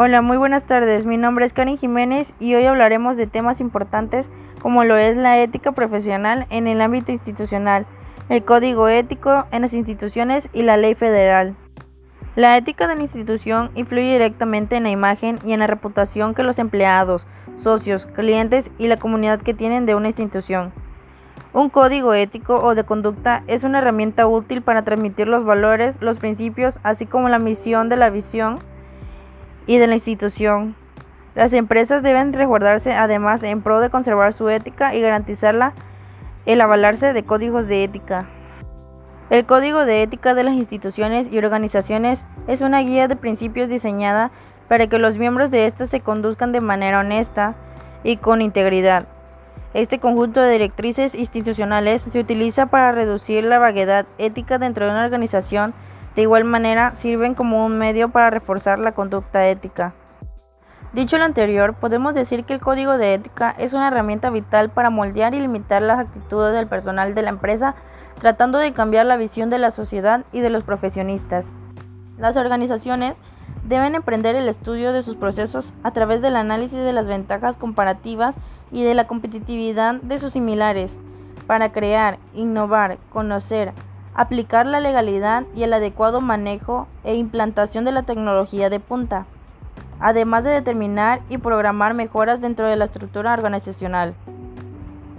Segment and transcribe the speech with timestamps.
[0.00, 1.06] Hola, muy buenas tardes.
[1.06, 4.30] Mi nombre es Karin Jiménez y hoy hablaremos de temas importantes
[4.62, 7.84] como lo es la ética profesional en el ámbito institucional,
[8.28, 11.56] el código ético en las instituciones y la ley federal.
[12.36, 16.44] La ética de la institución influye directamente en la imagen y en la reputación que
[16.44, 20.72] los empleados, socios, clientes y la comunidad que tienen de una institución.
[21.52, 26.20] Un código ético o de conducta es una herramienta útil para transmitir los valores, los
[26.20, 28.60] principios, así como la misión de la visión
[29.68, 30.74] y de la institución.
[31.36, 35.74] Las empresas deben resguardarse además en pro de conservar su ética y garantizarla
[36.46, 38.26] el avalarse de códigos de ética.
[39.28, 44.30] El Código de Ética de las instituciones y organizaciones es una guía de principios diseñada
[44.68, 47.54] para que los miembros de éstas se conduzcan de manera honesta
[48.02, 49.06] y con integridad.
[49.74, 55.04] Este conjunto de directrices institucionales se utiliza para reducir la vaguedad ética dentro de una
[55.04, 55.74] organización
[56.18, 59.94] de igual manera, sirven como un medio para reforzar la conducta ética.
[60.92, 64.90] Dicho lo anterior, podemos decir que el código de ética es una herramienta vital para
[64.90, 67.76] moldear y limitar las actitudes del personal de la empresa,
[68.18, 71.52] tratando de cambiar la visión de la sociedad y de los profesionistas.
[72.18, 73.22] Las organizaciones
[73.62, 78.40] deben emprender el estudio de sus procesos a través del análisis de las ventajas comparativas
[78.72, 80.96] y de la competitividad de sus similares,
[81.46, 83.72] para crear, innovar, conocer,
[84.18, 89.26] aplicar la legalidad y el adecuado manejo e implantación de la tecnología de punta,
[90.00, 94.14] además de determinar y programar mejoras dentro de la estructura organizacional,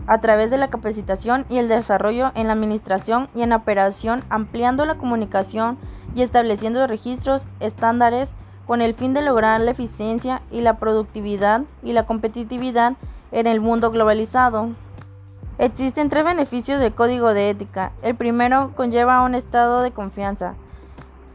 [0.06, 4.86] a través de la capacitación y el desarrollo en la administración y en operación, ampliando
[4.86, 5.78] la comunicación
[6.14, 8.34] y estableciendo registros estándares
[8.68, 12.98] con el fin de lograr la eficiencia y la productividad y la competitividad
[13.32, 14.72] en el mundo globalizado.
[15.60, 17.92] Existen tres beneficios del código de ética.
[18.02, 20.54] El primero conlleva un estado de confianza.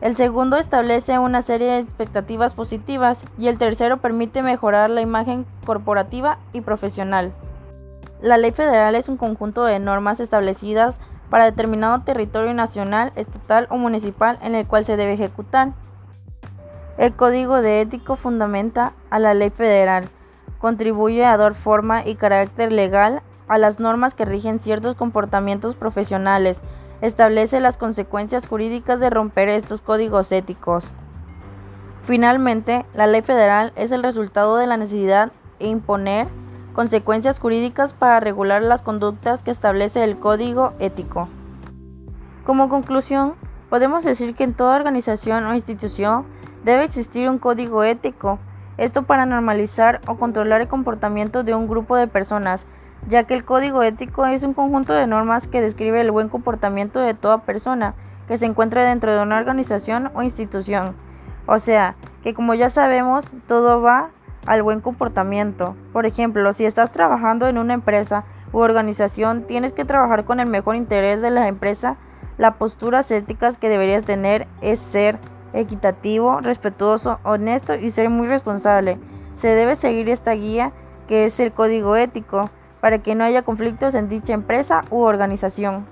[0.01, 5.45] El segundo establece una serie de expectativas positivas y el tercero permite mejorar la imagen
[5.67, 7.35] corporativa y profesional.
[8.23, 13.77] La ley federal es un conjunto de normas establecidas para determinado territorio nacional, estatal o
[13.77, 15.75] municipal en el cual se debe ejecutar.
[16.97, 20.09] El código de ético fundamenta a la ley federal,
[20.59, 26.63] contribuye a dar forma y carácter legal a las normas que rigen ciertos comportamientos profesionales,
[27.01, 30.95] establece las consecuencias jurídicas de romper estos códigos éticos.
[32.05, 36.29] Finalmente, la ley federal es el resultado de la necesidad de imponer
[36.75, 41.29] consecuencias jurídicas para regular las conductas que establece el código ético.
[42.45, 43.35] Como conclusión,
[43.71, 46.27] podemos decir que en toda organización o institución
[46.65, 48.39] debe existir un código ético,
[48.77, 52.67] esto para normalizar o controlar el comportamiento de un grupo de personas,
[53.09, 57.01] ya que el código ético es un conjunto de normas que describe el buen comportamiento
[57.01, 57.95] de toda persona
[58.29, 60.97] que se encuentre dentro de una organización o institución.
[61.47, 64.11] O sea, que como ya sabemos, todo va
[64.47, 65.77] al buen comportamiento.
[65.93, 70.47] Por ejemplo, si estás trabajando en una empresa u organización, tienes que trabajar con el
[70.47, 71.97] mejor interés de la empresa.
[72.39, 75.19] Las posturas éticas que deberías tener es ser
[75.53, 78.99] equitativo, respetuoso, honesto y ser muy responsable.
[79.37, 80.73] Se debe seguir esta guía
[81.07, 82.51] que es el código ético
[82.85, 85.87] para que no haya conflictos en dicha empresa u organización.